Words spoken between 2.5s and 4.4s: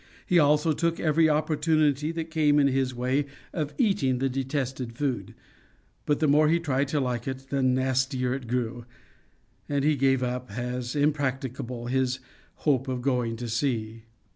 in his way of eating the